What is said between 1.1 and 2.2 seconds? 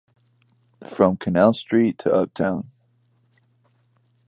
Canal Street to